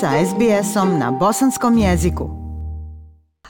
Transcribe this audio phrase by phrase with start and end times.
[0.00, 2.30] sa SBS-om na bosanskom jeziku.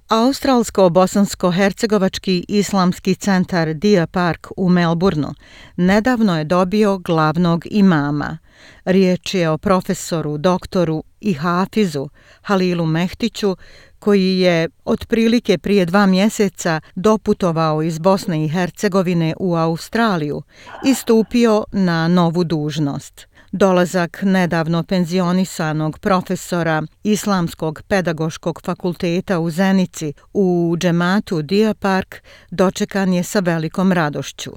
[0.09, 5.31] Australsko-bosansko-hercegovački islamski centar Dia Park u Melbourneu
[5.77, 8.39] nedavno je dobio glavnog imama.
[8.85, 12.09] Riječ je o profesoru, doktoru i hafizu
[12.43, 13.57] Halilu Mehtiću,
[13.99, 20.43] koji je otprilike prije dva mjeseca doputovao iz Bosne i Hercegovine u Australiju
[20.87, 23.29] i stupio na novu dužnost.
[23.53, 32.17] Dolazak nedavno penzionisanog profesora Islamskog pedagoškog fakulteta u Zenici u džematu Dia Park
[32.51, 34.51] dočekan je sa velikom radošću.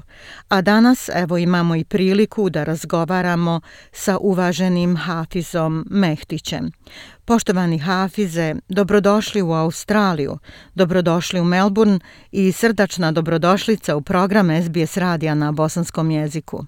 [0.49, 3.61] A danas evo imamo i priliku da razgovaramo
[3.91, 6.71] sa uvaženim Hafizom Mehtićem.
[7.25, 10.37] Poštovani Hafize, dobrodošli u Australiju,
[10.75, 11.99] dobrodošli u Melbourne
[12.31, 16.65] i srdačna dobrodošlica u program SBS radija na bosanskom jeziku.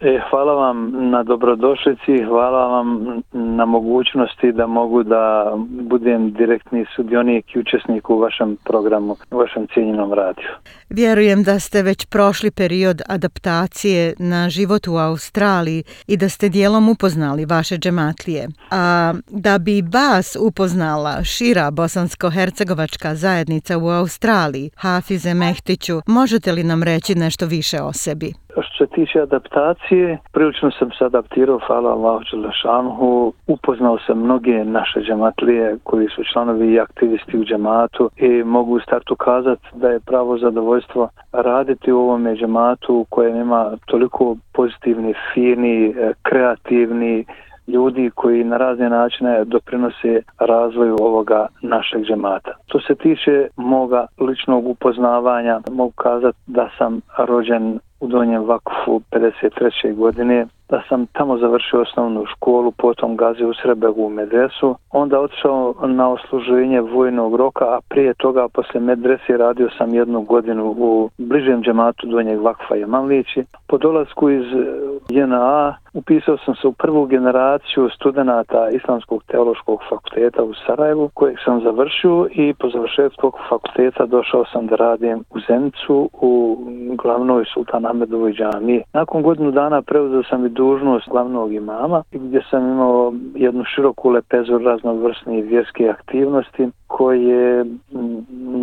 [0.00, 5.52] E, hvala vam na dobrodošlici, hvala vam na mogućnosti da mogu da
[5.90, 10.48] budem direktni sudionik i učesnik u vašem programu, u vašem cijenjenom radiju.
[10.90, 16.88] Vjerujem da ste već prošli period adaptacije na život u Australiji i da ste dijelom
[16.88, 18.48] upoznali vaše džematlije.
[18.70, 26.82] A da bi vas upoznala šira bosansko-hercegovačka zajednica u Australiji, Hafize Mehtiću, možete li nam
[26.82, 28.32] reći nešto više o sebi?
[28.62, 35.00] Što se tiče adaptacije, prilično sam se adaptirao, hvala Allahu Đelešanhu, upoznao sam mnoge naše
[35.00, 40.00] džematlije koji su članovi i aktivisti u džematu i mogu u startu kazati da je
[40.00, 47.24] pravo zadovoljstvo raditi u ovom džematu kojem ima toliko pozitivni, fini, e, kreativni,
[47.68, 52.52] ljudi koji na razne načine doprinose razvoju ovoga našeg džemata.
[52.66, 59.94] To se tiče moga ličnog upoznavanja, mogu kazati da sam rođen u Donjem Vakufu 53.
[59.94, 65.74] godine, da sam tamo završio osnovnu školu, potom gazio u Srebegu u Medresu, onda otišao
[65.86, 71.62] na osluženje vojnog roka, a prije toga posle Medresi radio sam jednu godinu u bližem
[71.62, 73.44] džematu Donjeg Vakfa i Manlići.
[73.68, 80.42] Po dolasku iz eh, JNA upisao sam se u prvu generaciju studenta Islamskog teološkog fakulteta
[80.42, 86.10] u Sarajevu, kojeg sam završio i po završetku fakulteta došao sam da radim u Zenicu
[86.12, 86.58] u
[87.02, 88.82] glavnoj Sultan Ahmedovoj džami.
[88.92, 94.58] Nakon godinu dana preuzeo sam i dužnost glavnog imama, gdje sam imao jednu široku lepezu
[94.58, 97.64] raznovrsnih vjerske aktivnosti, koje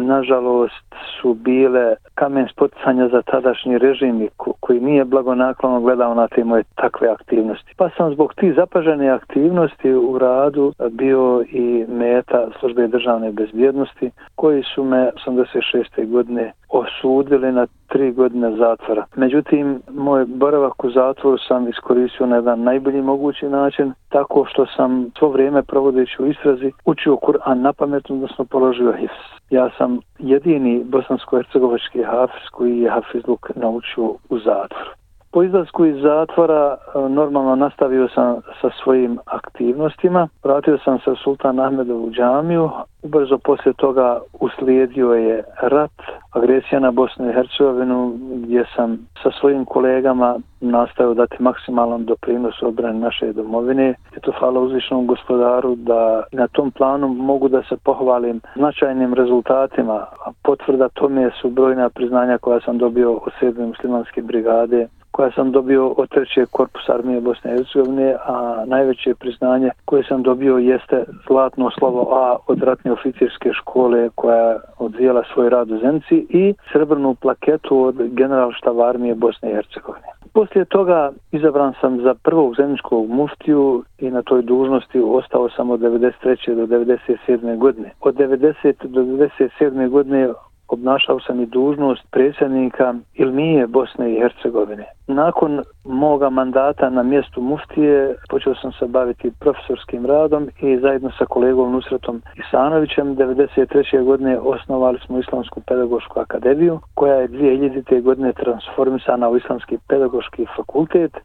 [0.08, 4.28] nažalost su bile kamen spoticanja za tadašnji režim
[4.60, 7.74] koji nije blagonaklono gledao na te moje takve aktivnosti.
[7.78, 14.64] Pa sam zbog tih zapažene aktivnosti u radu bio i meta službe državne bezbjednosti koji
[14.64, 16.12] su me 86.
[16.12, 19.06] godine osudili na tri godine zatvora.
[19.16, 25.12] Međutim, moj boravak u zatvoru sam iskoristio na jedan najbolji mogući način, tako što sam
[25.20, 27.74] svo vrijeme provodeći u istrazi učio Kur'an na
[28.16, 29.40] pamet, odnosno položio hifz.
[29.50, 34.92] Ja sam jedini bosansko-hercegovački hafiz koji je hafizluk naučio u zatvoru.
[35.32, 40.28] Po izlasku iz zatvora e, normalno nastavio sam sa svojim aktivnostima.
[40.44, 42.70] Vratio sam se u Sultan Ahmedovu džamiju.
[43.04, 45.92] Ubrzo poslije toga uslijedio je rat,
[46.36, 53.00] agresija na Bosnu i Hercegovinu gdje sam sa svojim kolegama nastavio dati maksimalan doprinos obrane
[53.00, 53.94] naše domovine.
[54.18, 60.06] I to hvala uzvišnom gospodaru da na tom planu mogu da se pohvalim značajnim rezultatima.
[60.44, 63.68] Potvrda tome su brojna priznanja koja sam dobio od 7.
[63.68, 69.70] muslimanske brigade koja sam dobio od trećeg korpusa armije Bosne i Hercegovine, a najveće priznanje
[69.86, 75.72] koje sam dobio jeste zlatno slovo A od ratne oficirske škole koja odvijela svoj rad
[75.72, 80.08] u Zenci i srebrnu plaketu od generalštava armije Bosne i Hercegovine.
[80.34, 85.80] Poslije toga izabran sam za prvog zemljičkog muftiju i na toj dužnosti ostao sam od
[85.80, 86.56] 93.
[86.56, 87.58] do 97.
[87.58, 87.92] godine.
[88.02, 88.88] Od 90.
[88.88, 89.90] do 97.
[89.90, 90.30] godine
[90.68, 94.86] obnašao sam i dužnost predsjednika Ilmije Bosne i Hercegovine.
[95.08, 101.26] Nakon moga mandata na mjestu muftije počeo sam se baviti profesorskim radom i zajedno sa
[101.26, 104.04] kolegom Nusretom Isanovićem 1993.
[104.04, 108.02] godine osnovali smo Islamsku pedagošku akademiju koja je 2000.
[108.02, 111.18] godine transformisana u Islamski pedagoški fakultet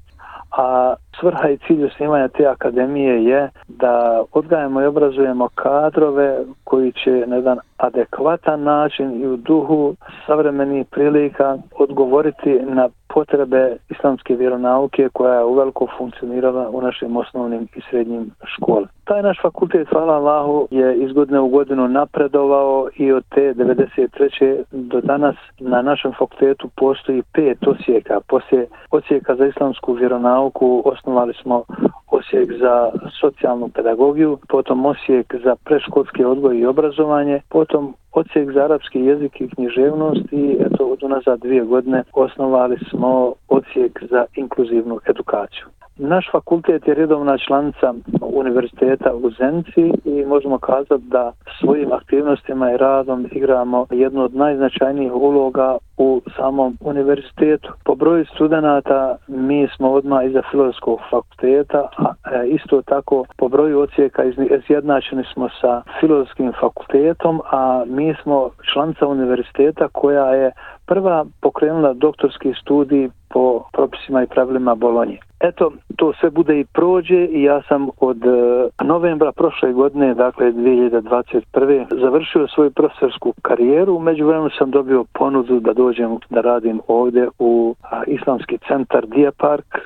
[0.51, 7.25] a svrha i cilj osnivanja te akademije je da odgajemo i obrazujemo kadrove koji će
[7.27, 9.95] na jedan adekvatan način i u duhu
[10.27, 17.81] savremenih prilika odgovoriti na potrebe islamske vjeronauke koja je uveliko funkcionirala u našim osnovnim i
[17.91, 18.89] srednjim školama.
[19.05, 24.63] Taj naš fakultet, hvala Allahu, je iz godine u godinu napredovao i od te 93.
[24.71, 28.21] do danas na našem fakultetu postoji pet osijeka.
[28.29, 31.65] Poslije osijeka za islamsku vjeronauku osnovali smo
[32.11, 32.91] Osijek za
[33.21, 39.49] socijalnu pedagogiju, potom Osijek za preškolski odgoj i obrazovanje, potom Odsjek za arapski jezik i
[39.49, 45.67] književnost i eto od unazad dvije godine osnovali smo odsjek za inkluzivnu edukaciju.
[46.03, 52.77] Naš fakultet je redovna članica univerziteta u Zenci i možemo kazati da svojim aktivnostima i
[52.77, 57.73] radom igramo jednu od najznačajnijih uloga u samom univerzitetu.
[57.85, 63.81] Po broju studenta mi smo odmah iza filozofskog fakulteta, a e, isto tako po broju
[63.81, 64.23] ocijeka
[64.59, 70.53] izjednačeni smo sa filozofskim fakultetom, a mi smo članica univerziteta koja je
[70.87, 75.19] prva pokrenula doktorski studij po propisima i pravilima Bolonje.
[75.41, 80.53] Eto, to sve bude i prođe i ja sam od e, novembra prošle godine, dakle
[80.53, 82.01] 2021.
[82.01, 83.99] završio svoju profesorsku karijeru.
[83.99, 87.75] Među vremenu sam dobio ponudu da dođem da radim ovdje u
[88.07, 89.79] Islamski centar Diapark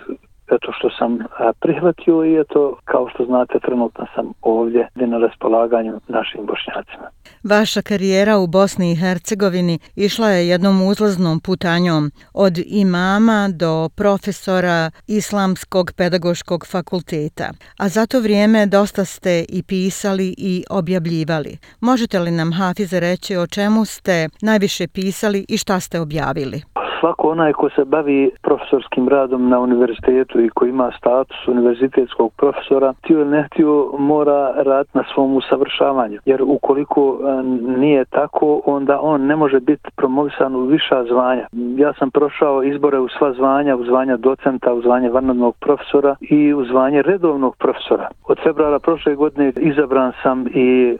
[0.50, 1.19] eto što sam
[1.61, 7.08] prihvatio i eto kao što znate trenutno sam ovdje na raspolaganju našim bošnjacima.
[7.44, 14.91] Vaša karijera u Bosni i Hercegovini išla je jednom uzlaznom putanjom od imama do profesora
[15.06, 21.58] Islamskog pedagoškog fakulteta, a za to vrijeme dosta ste i pisali i objavljivali.
[21.81, 26.62] Možete li nam Hafize reći o čemu ste najviše pisali i šta ste objavili?
[27.04, 32.94] Svako onaj ko se bavi profesorskim radom na univerzitetu i ko ima status univerzitetskog profesora,
[33.02, 36.18] tio ili ne tio mora rad na svom usavršavanju.
[36.24, 37.42] Jer ukoliko e,
[37.78, 41.46] nije tako, onda on ne može biti promovisan u viša zvanja.
[41.76, 46.54] Ja sam prošao izbore u sva zvanja, u zvanja docenta, u zvanje vanadnog profesora i
[46.54, 48.08] u zvanje redovnog profesora.
[48.28, 50.96] Od februara prošle godine izabran sam i e,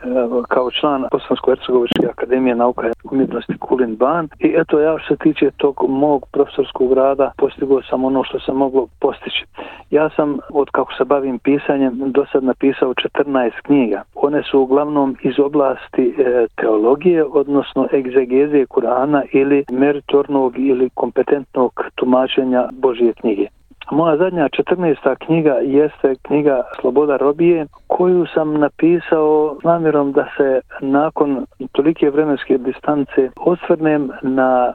[0.49, 5.51] kao član Bosansko-Hercegovičke akademije nauka i umjetnosti Kulin Ban i eto ja što se tiče
[5.57, 9.45] tog mog profesorskog rada postigao sam ono što se moglo postići.
[9.91, 14.03] Ja sam, od kako se bavim pisanjem, do sad napisao 14 knjiga.
[14.15, 22.69] One su uglavnom iz oblasti e, teologije, odnosno egzegezije Kurana ili meritornog ili kompetentnog tumačenja
[22.73, 23.47] Božije knjige.
[23.91, 25.17] Moja zadnja 14.
[25.27, 32.59] knjiga jeste knjiga Sloboda robije, koju sam napisao s namjerom da se nakon tolike vremenske
[32.59, 34.73] distance osvrnem na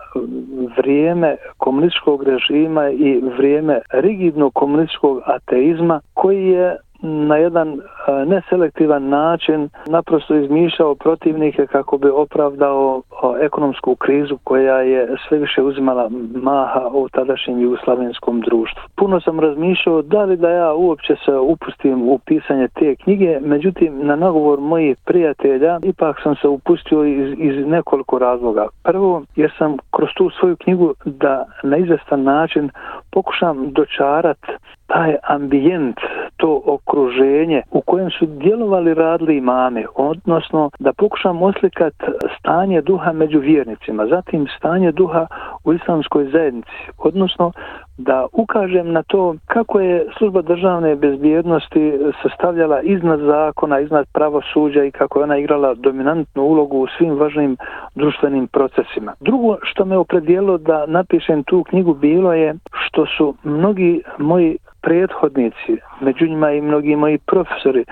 [0.77, 7.81] vrijeme komunističkog režima i vrijeme rigidnog komunističkog ateizma koji je na jedan
[8.25, 13.01] neselektivan način naprosto izmišljao protivnike kako bi opravdao
[13.41, 18.83] ekonomsku krizu koja je sve više uzimala maha u tadašnjem jugoslavenskom društvu.
[18.95, 24.07] Puno sam razmišljao da li da ja uopće se upustim u pisanje te knjige, međutim
[24.07, 28.67] na nagovor mojih prijatelja ipak sam se upustio iz, iz nekoliko razloga.
[28.83, 32.69] Prvo, jer sam kroz tu svoju knjigu da na izvestan način
[33.11, 34.39] pokušam dočarat
[34.89, 35.97] taj ambijent,
[36.37, 41.93] to okruženje u kojem su djelovali radili imame, odnosno da pokušam oslikat
[42.39, 45.27] stanje duha među vjernicima, zatim stanje duha
[45.63, 47.51] u islamskoj zajednici, odnosno
[47.97, 54.91] da ukažem na to kako je služba državne bezbjednosti sastavljala iznad zakona, iznad pravosuđa i
[54.91, 57.57] kako je ona igrala dominantnu ulogu u svim važnim
[57.95, 59.13] društvenim procesima.
[59.19, 65.77] Drugo što me opredijelo da napišem tu knjigu bilo je što su mnogi moji prethodnici,
[66.01, 67.85] među njima i mnogi moji profesori,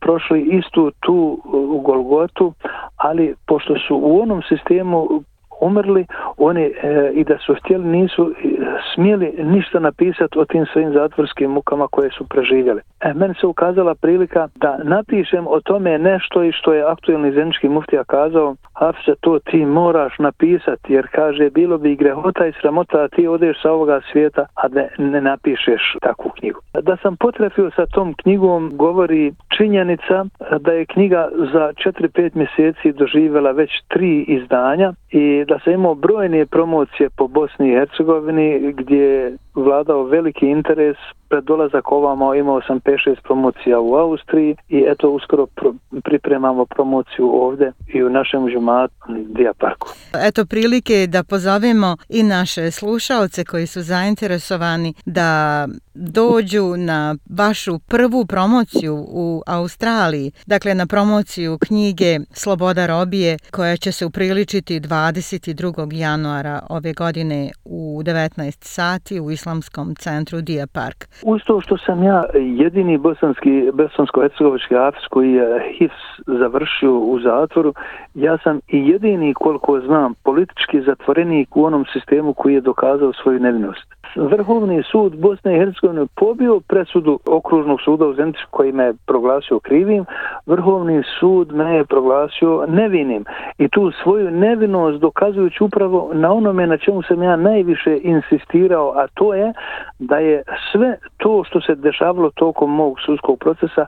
[0.00, 2.52] prošli istu tu u Golgotu,
[2.96, 5.22] ali pošto su u onom sistemu
[5.62, 6.72] umrli, oni e,
[7.14, 8.48] i da su htjeli nisu e,
[8.94, 12.80] smjeli ništa napisati o tim svojim zatvorskim mukama koje su preživjeli.
[13.00, 17.68] E, meni se ukazala prilika da napišem o tome nešto i što je aktuelni zenički
[17.68, 23.08] muftija kazao, Hafsa, to ti moraš napisati, jer kaže, bilo bi grehota i sramota da
[23.08, 26.60] ti odeš sa ovoga svijeta, a ne, ne napišeš takvu knjigu.
[26.82, 30.24] Da sam potrefio sa tom knjigom, govori činjenica
[30.60, 36.46] da je knjiga za 4-5 mjeseci doživjela već tri izdanja i da sam imao brojne
[36.46, 40.96] promocije po Bosni i Hercegovini gdje vladao veliki interes
[41.32, 47.30] pred dolazak ovamo imao sam 5-6 promocija u Austriji i eto uskoro pro, pripremamo promociju
[47.34, 49.88] ovde i u našem žumatu Dijaparku.
[50.28, 58.26] Eto prilike da pozovemo i naše slušalce koji su zainteresovani da dođu na vašu prvu
[58.26, 65.94] promociju u Australiji, dakle na promociju knjige Sloboda robije koja će se upriličiti 22.
[65.94, 70.98] januara ove godine u 19 sati u Islamskom centru Dia Park.
[71.24, 77.74] Uz to što sam ja jedini bosanski, bosansko-hercegovički afis koji je HIFS završio u zatvoru,
[78.14, 83.40] ja sam i jedini koliko znam politički zatvorenik u onom sistemu koji je dokazao svoju
[83.40, 89.60] nevinost Vrhovni sud Bosne i Hercegovine pobio presudu okružnog suda u Zenici koji me proglasio
[89.60, 90.04] krivim,
[90.46, 93.24] Vrhovni sud me je proglasio nevinim
[93.58, 99.06] i tu svoju nevinost dokazujući upravo na onome na čemu sam ja najviše insistirao, a
[99.14, 99.52] to je
[99.98, 103.86] da je sve to što se dešavalo tokom mog sudskog procesa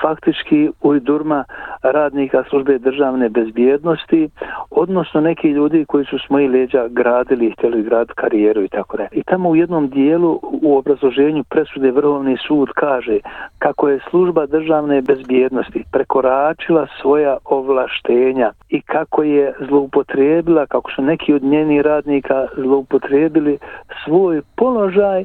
[0.00, 1.44] faktički ujdurma
[1.82, 4.28] radnika službe državne bezbjednosti,
[4.70, 8.96] odnosno neki ljudi koji su s moji leđa gradili i htjeli grad karijeru i tako
[8.96, 9.06] da.
[9.12, 13.18] I tamo u jednom dijelu u obrazloženju presude Vrhovni sud kaže
[13.58, 21.34] kako je služba državne bezbjednosti prekoračila svoja ovlaštenja i kako je zloupotrijebila, kako su neki
[21.34, 23.58] od njenih radnika zloupotrijebili
[24.04, 25.24] svoj položaj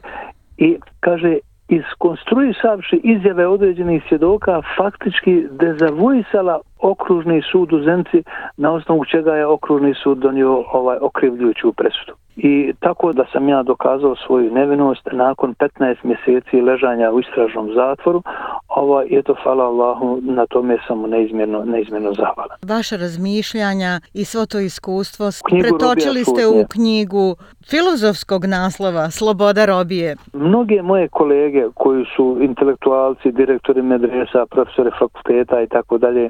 [0.57, 1.37] i kaže
[1.69, 8.23] iskonstruisavši izjave određenih svjedoka faktički dezavuisala okružni sud u Zenci
[8.57, 12.13] na osnovu čega je okružni sud donio ovaj okrivljujuću presudu.
[12.37, 18.23] I tako da sam ja dokazao svoju nevinost nakon 15 mjeseci ležanja u istražnom zatvoru,
[18.67, 22.57] ovo je to, hvala Allahu, na tome sam neizmjerno, neizmjerno zahvalan.
[22.67, 27.35] Vaše razmišljanja i svo to iskustvo knjigu pretočili ste u knjigu
[27.69, 30.15] filozofskog naslova Sloboda robije.
[30.33, 36.29] Mnoge moje kolege koji su intelektualci, direktori medresa, profesori fakulteta i tako dalje,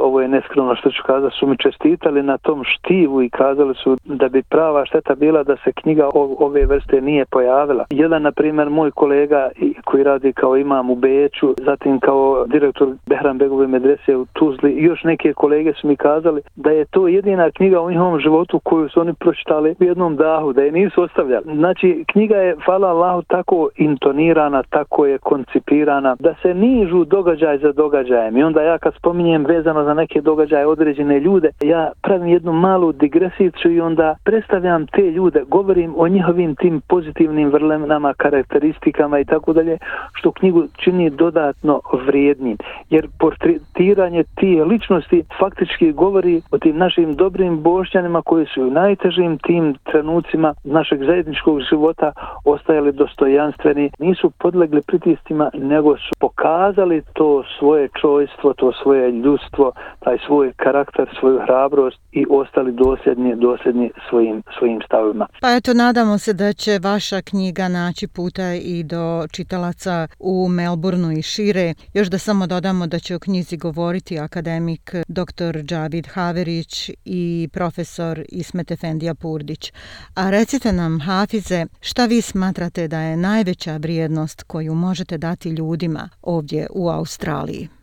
[0.00, 3.96] ovo je neskromno što ću kazati, su mi čestitali na tom štivu i kazali su
[4.04, 7.84] da bi prava šteta bila da se knjiga ove vrste nije pojavila.
[7.90, 9.48] Jedan, na primjer, moj kolega
[9.84, 15.04] koji radi kao imam u Beću, zatim kao direktor Behran Begove medrese u Tuzli, još
[15.04, 19.00] neke kolege su mi kazali da je to jedina knjiga u njihovom životu koju su
[19.00, 21.44] oni pročitali u jednom dahu, da je nisu ostavljali.
[21.54, 27.72] Znači, knjiga je, hvala Allahu, tako intonirana, tako je koncipirana, da se nižu događaj za
[27.72, 28.36] događajem.
[28.36, 32.92] I onda ja kad spominjem vezano za neke događaje određene ljude, ja pravim jednu malu
[32.92, 39.52] digresicu i onda predstavljam te ljude, govorim o njihovim tim pozitivnim vrlenama, karakteristikama i tako
[39.52, 39.78] dalje,
[40.12, 42.56] što knjigu čini dodatno vrijednim.
[42.90, 49.38] Jer portretiranje tije ličnosti faktički govori o tim našim dobrim bošćanima koji su u najtežim
[49.38, 52.12] tim trenucima našeg zajedničkog života
[52.44, 59.72] ostajali dostojanstveni, nisu podlegli pritistima, nego su pokazali to svoje čojstvo, to svoje ljudstvo,
[60.04, 65.26] taj svoj karakter, svoju hrabrost i ostali dosljedni, dosljedni svojim, svojim stavima.
[65.40, 71.12] Pa eto, nadamo se da će vaša knjiga naći puta i do čitalaca u Melbourneu
[71.12, 71.74] i šire.
[71.94, 75.62] Još da samo dodamo da će o knjizi govoriti akademik dr.
[75.62, 79.72] Džavid Haverić i profesor Ismet Efendija Purdić.
[80.14, 86.08] A recite nam, Hafize, šta vi smatrate da je najveća vrijednost koju možete dati ljudima
[86.22, 87.79] ovdje u Australiji?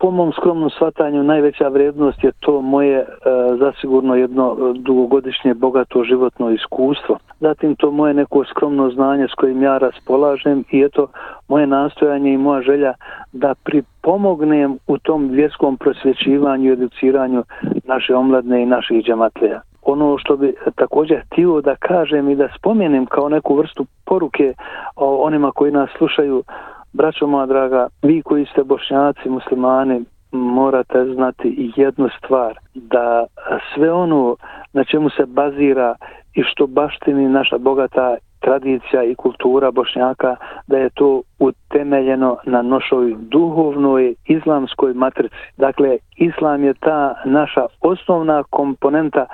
[0.00, 3.06] Po mom skromnom shvatanju najveća vrednost je to moje e,
[3.58, 7.18] zasigurno jedno e, dugogodišnje bogato životno iskustvo.
[7.40, 11.06] Zatim to moje neko skromno znanje s kojim ja raspolažem i eto
[11.48, 12.92] moje nastojanje i moja želja
[13.32, 17.44] da pripomognem u tom vjerskom prosvećivanju i educiranju
[17.84, 19.60] naše omladne i naših džematlija.
[19.82, 24.54] Ono što bi također htio da kažem i da spomenem kao neku vrstu poruke
[24.96, 26.42] o onima koji nas slušaju
[26.92, 33.26] Braćo moja draga, vi koji ste bošnjaci, muslimani, morate znati jednu stvar, da
[33.74, 34.36] sve ono
[34.72, 35.94] na čemu se bazira
[36.34, 43.14] i što baštini naša bogata tradicija i kultura bošnjaka, da je to utemeljeno na nošoj
[43.18, 45.34] duhovnoj islamskoj matrici.
[45.56, 49.26] Dakle, islam je ta naša osnovna komponenta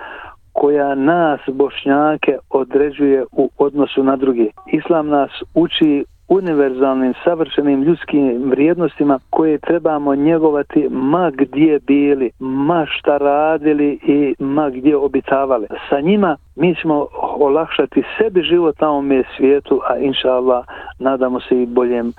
[0.52, 4.46] koja nas bošnjake određuje u odnosu na druge.
[4.72, 13.18] Islam nas uči univerzalnim, savršenim ljudskim vrijednostima koje trebamo njegovati ma gdje bili, ma šta
[13.18, 15.66] radili i ma gdje obitavali.
[15.88, 17.06] Sa njima mi ćemo
[17.38, 20.64] olakšati sebi život na ovom svijetu, a inša Allah
[20.98, 22.12] nadamo se i boljem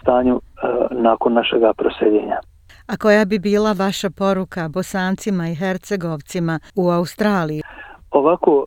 [0.00, 0.42] stanju uh,
[0.90, 2.38] nakon našega proseljenja.
[2.86, 7.62] A koja bi bila vaša poruka bosancima i hercegovcima u Australiji?
[8.10, 8.66] Ovako,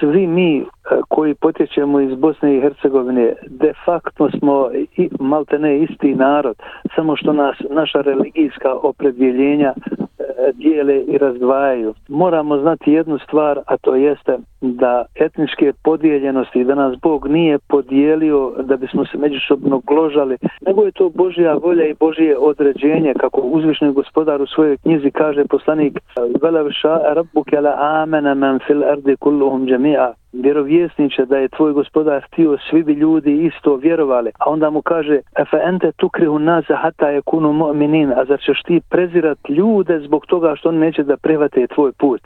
[0.00, 0.75] svi mi E,
[1.16, 6.56] koji potječemo iz Bosne i Hercegovine de facto smo i malte ne isti narod
[6.94, 11.94] samo što nas naša religijska opredjeljenja e, dijele i razdvajaju.
[12.08, 18.52] Moramo znati jednu stvar, a to jeste da etničke podijeljenosti, da nas Bog nije podijelio
[18.62, 23.92] da bismo se međusobno gložali, nego je to Božja volja i Božje određenje, kako uzvišni
[23.92, 25.98] gospodar u svojoj knjizi kaže poslanik
[26.42, 30.12] Velaviša rabbuke la amena men fil ardi kulluhum jami'a
[30.42, 34.30] vjerovjesniče da je tvoj gospodar htio svi bi ljudi isto vjerovali.
[34.38, 38.80] A onda mu kaže fa ente tukrihu nasa hatta yakunu mu'minin a zar ćeš ti
[38.90, 42.22] prezirat ljude zbog toga što oni neće da prevate tvoj put?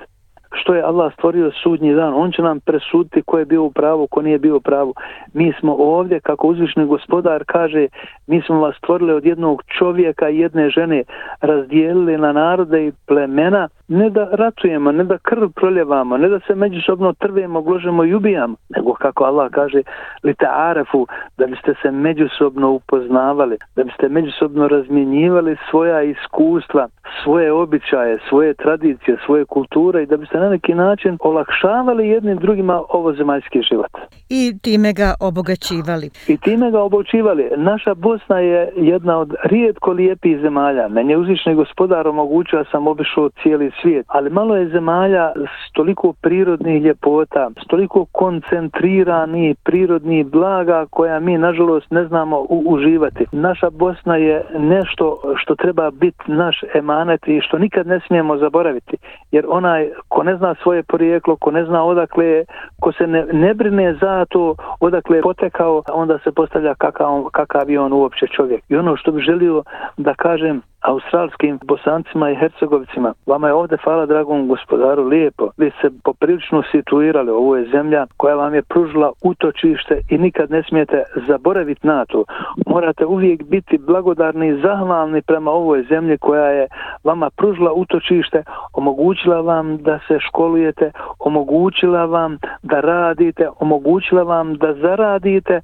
[0.53, 2.15] Što je Allah stvorio sudnji dan.
[2.15, 4.95] On će nam presuditi ko je bio u pravu, ko nije bio u pravu.
[5.33, 7.87] Mi smo ovdje, kako uzvišni gospodar kaže,
[8.27, 11.03] mi smo vas stvorili od jednog čovjeka i jedne žene,
[11.41, 16.55] razdijelili na narode i plemena, ne da ratujemo, ne da krv proljevamo, ne da se
[16.55, 19.83] međusobno trvemo, gložemo i ubijamo, nego kako Allah kaže,
[20.23, 21.07] li te arefu,
[21.39, 26.89] da biste se međusobno upoznavali, da biste međusobno razmjenjivali svoja iskustva,
[27.23, 32.83] svoje običaje, svoje tradicije, svoje kulture i da biste na neki način olakšavali jednim drugima
[32.89, 33.91] ovo zemaljski život.
[34.29, 36.11] I time ga obogaćivali.
[36.29, 37.51] I time ga obogaćivali.
[37.57, 40.89] Naša Bosna je jedna od rijetko lijepih zemalja.
[40.89, 45.73] Meni je uzvišni gospodar omogućio da sam obišao cijeli svijet, ali malo je zemalja s
[45.73, 53.27] toliko prirodnih ljepota, s toliko koncentrirani prirodnih blaga koja mi nažalost ne znamo u, uživati.
[53.33, 58.97] Naša Bosna je nešto što treba biti naš emanet i što nikad ne smijemo zaboraviti.
[59.33, 62.45] Jer onaj ko ne ne zna svoje porijeklo, ko ne zna odakle,
[62.81, 67.71] ko se ne, ne brine za to odakle je potekao, onda se postavlja kakav, kakav
[67.71, 68.63] je on uopće čovjek.
[68.69, 69.63] I ono što bi želio
[69.97, 73.15] da kažem, australskim bosancima i hercegovicima.
[73.27, 75.49] Vama je ovdje, hvala dragom gospodaru, lijepo.
[75.57, 77.31] Vi se poprilično situirali.
[77.31, 82.25] Ovo je zemlja koja vam je pružila utočište i nikad ne smijete zaboraviti na to.
[82.67, 86.69] Morate uvijek biti blagodarni i zahvalni prema ovoj zemlji koja je
[87.05, 94.75] vama pružila utočište, omogućila vam da se školujete, omogućila vam da radite, omogućila vam da
[94.75, 95.61] zaradite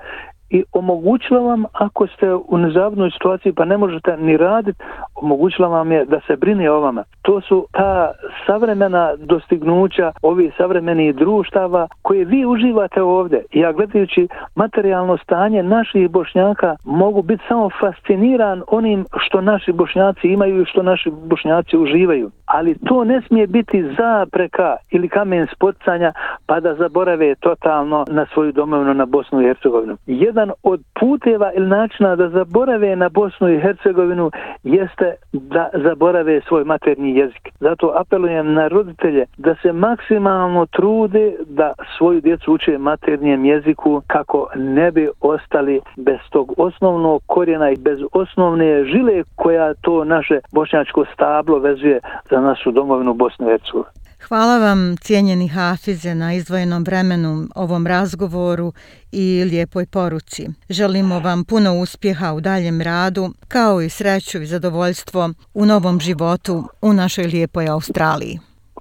[0.50, 4.78] i omogućila vam ako ste u nezavodnoj situaciji pa ne možete ni raditi,
[5.14, 7.04] omogućila vam je da se brine o vama.
[7.22, 8.12] To su ta
[8.46, 13.44] savremena dostignuća ovih savremenih društava koje vi uživate ovdje.
[13.52, 20.62] Ja gledajući materijalno stanje naših bošnjaka mogu biti samo fasciniran onim što naši bošnjaci imaju
[20.62, 22.30] i što naši bošnjaci uživaju.
[22.56, 26.12] Ali to ne smije biti zapreka ili kamen spocanja
[26.46, 29.96] pa da zaborave totalno na svoju domovinu na Bosnu i Hercegovinu.
[30.06, 34.30] Jedan od puteva ili načina da zaborave na Bosnu i Hercegovinu
[34.62, 37.48] jeste da zaborave svoj materni jezik.
[37.60, 44.48] Zato apelujem na roditelje da se maksimalno trude da svoju djecu uče maternijem jeziku kako
[44.54, 51.04] ne bi ostali bez tog osnovnog korijena i bez osnovne žile koja to naše bošnjačko
[51.14, 54.06] stablo vezuje za našu domovinu Bosnu i Hercegovinu.
[54.28, 58.72] Hvala vam, cijenjeni Hafize, na izdvojenom vremenu, ovom razgovoru
[59.12, 60.46] i lijepoj poruci.
[60.70, 66.64] Želimo vam puno uspjeha u daljem radu, kao i sreću i zadovoljstvo u novom životu
[66.82, 68.38] u našoj lijepoj Australiji.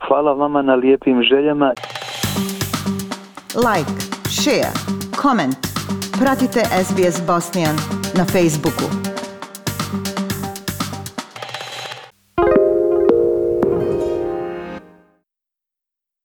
[0.07, 1.73] Hvala vama na lijepim željama.
[3.55, 3.91] Like,
[4.29, 4.73] share,
[5.21, 5.55] comment.
[6.19, 7.75] Pratite SBS Bosnian
[8.17, 9.14] na Facebooku.